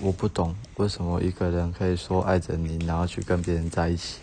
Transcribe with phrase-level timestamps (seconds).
[0.00, 4.18] 我不懂为什么一个人可以说爱着你然后去跟别人在一起。